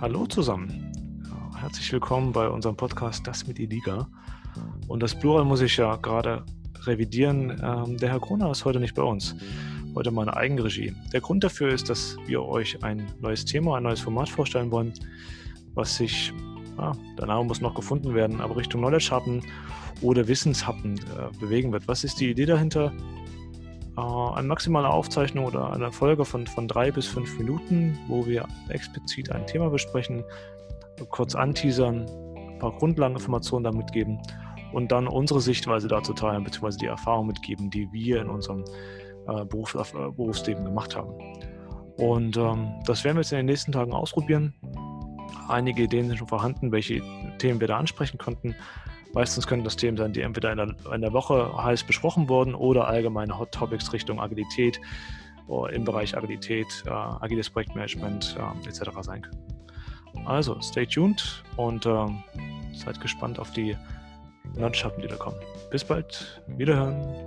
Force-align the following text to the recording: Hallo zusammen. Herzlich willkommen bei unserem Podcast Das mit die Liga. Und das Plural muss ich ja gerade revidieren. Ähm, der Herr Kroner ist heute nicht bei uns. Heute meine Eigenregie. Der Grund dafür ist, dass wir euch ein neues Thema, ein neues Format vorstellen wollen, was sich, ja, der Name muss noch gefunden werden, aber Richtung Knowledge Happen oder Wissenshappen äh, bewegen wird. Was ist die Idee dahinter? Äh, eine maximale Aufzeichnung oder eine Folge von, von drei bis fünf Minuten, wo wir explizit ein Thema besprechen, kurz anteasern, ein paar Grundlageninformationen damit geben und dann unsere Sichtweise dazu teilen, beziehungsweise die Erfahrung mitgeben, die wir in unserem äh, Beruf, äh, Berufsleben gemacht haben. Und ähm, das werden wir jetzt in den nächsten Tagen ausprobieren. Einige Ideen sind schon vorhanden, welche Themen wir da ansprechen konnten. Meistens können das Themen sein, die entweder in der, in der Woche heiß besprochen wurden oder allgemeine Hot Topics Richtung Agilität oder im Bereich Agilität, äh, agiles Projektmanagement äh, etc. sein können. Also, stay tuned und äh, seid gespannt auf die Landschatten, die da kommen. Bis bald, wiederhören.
Hallo 0.00 0.24
zusammen. 0.24 0.90
Herzlich 1.60 1.92
willkommen 1.92 2.32
bei 2.32 2.48
unserem 2.48 2.74
Podcast 2.74 3.26
Das 3.26 3.46
mit 3.46 3.58
die 3.58 3.66
Liga. 3.66 4.08
Und 4.88 5.02
das 5.02 5.14
Plural 5.14 5.44
muss 5.44 5.60
ich 5.60 5.76
ja 5.76 5.96
gerade 5.96 6.42
revidieren. 6.86 7.60
Ähm, 7.62 7.98
der 7.98 8.08
Herr 8.08 8.20
Kroner 8.20 8.50
ist 8.50 8.64
heute 8.64 8.80
nicht 8.80 8.94
bei 8.94 9.02
uns. 9.02 9.36
Heute 9.94 10.10
meine 10.10 10.34
Eigenregie. 10.34 10.94
Der 11.12 11.20
Grund 11.20 11.44
dafür 11.44 11.68
ist, 11.68 11.90
dass 11.90 12.16
wir 12.24 12.42
euch 12.42 12.82
ein 12.82 13.12
neues 13.20 13.44
Thema, 13.44 13.76
ein 13.76 13.82
neues 13.82 14.00
Format 14.00 14.30
vorstellen 14.30 14.70
wollen, 14.70 14.94
was 15.74 15.96
sich, 15.96 16.32
ja, 16.78 16.92
der 17.18 17.26
Name 17.26 17.44
muss 17.44 17.60
noch 17.60 17.74
gefunden 17.74 18.14
werden, 18.14 18.40
aber 18.40 18.56
Richtung 18.56 18.80
Knowledge 18.80 19.10
Happen 19.10 19.42
oder 20.00 20.26
Wissenshappen 20.26 20.96
äh, 20.96 21.38
bewegen 21.38 21.72
wird. 21.72 21.86
Was 21.88 22.04
ist 22.04 22.20
die 22.20 22.30
Idee 22.30 22.46
dahinter? 22.46 22.90
Äh, 24.00 24.38
eine 24.38 24.48
maximale 24.48 24.88
Aufzeichnung 24.88 25.44
oder 25.44 25.72
eine 25.72 25.92
Folge 25.92 26.24
von, 26.24 26.46
von 26.46 26.68
drei 26.68 26.90
bis 26.90 27.06
fünf 27.06 27.38
Minuten, 27.38 27.98
wo 28.08 28.26
wir 28.26 28.46
explizit 28.68 29.30
ein 29.30 29.46
Thema 29.46 29.68
besprechen, 29.68 30.24
kurz 31.10 31.34
anteasern, 31.34 32.06
ein 32.36 32.58
paar 32.58 32.72
Grundlageninformationen 32.72 33.64
damit 33.64 33.92
geben 33.92 34.20
und 34.72 34.92
dann 34.92 35.08
unsere 35.08 35.40
Sichtweise 35.40 35.88
dazu 35.88 36.12
teilen, 36.12 36.44
beziehungsweise 36.44 36.78
die 36.78 36.86
Erfahrung 36.86 37.26
mitgeben, 37.26 37.70
die 37.70 37.90
wir 37.92 38.20
in 38.20 38.28
unserem 38.28 38.64
äh, 39.26 39.44
Beruf, 39.44 39.74
äh, 39.74 40.10
Berufsleben 40.10 40.64
gemacht 40.64 40.96
haben. 40.96 41.12
Und 41.96 42.36
ähm, 42.36 42.70
das 42.86 43.04
werden 43.04 43.16
wir 43.16 43.22
jetzt 43.22 43.32
in 43.32 43.38
den 43.38 43.46
nächsten 43.46 43.72
Tagen 43.72 43.92
ausprobieren. 43.92 44.54
Einige 45.48 45.82
Ideen 45.82 46.08
sind 46.08 46.18
schon 46.18 46.28
vorhanden, 46.28 46.72
welche 46.72 47.02
Themen 47.38 47.60
wir 47.60 47.68
da 47.68 47.76
ansprechen 47.76 48.18
konnten. 48.18 48.54
Meistens 49.12 49.46
können 49.46 49.64
das 49.64 49.76
Themen 49.76 49.96
sein, 49.96 50.12
die 50.12 50.20
entweder 50.20 50.52
in 50.52 50.58
der, 50.58 50.94
in 50.94 51.00
der 51.00 51.12
Woche 51.12 51.52
heiß 51.56 51.84
besprochen 51.84 52.28
wurden 52.28 52.54
oder 52.54 52.86
allgemeine 52.86 53.38
Hot 53.38 53.52
Topics 53.52 53.92
Richtung 53.92 54.20
Agilität 54.20 54.80
oder 55.48 55.72
im 55.72 55.84
Bereich 55.84 56.16
Agilität, 56.16 56.66
äh, 56.86 56.90
agiles 56.90 57.50
Projektmanagement 57.50 58.36
äh, 58.38 58.68
etc. 58.68 58.90
sein 59.02 59.22
können. 59.22 60.26
Also, 60.26 60.60
stay 60.60 60.86
tuned 60.86 61.42
und 61.56 61.86
äh, 61.86 62.06
seid 62.72 63.00
gespannt 63.00 63.38
auf 63.38 63.52
die 63.52 63.76
Landschatten, 64.54 65.02
die 65.02 65.08
da 65.08 65.16
kommen. 65.16 65.36
Bis 65.70 65.84
bald, 65.84 66.42
wiederhören. 66.46 67.19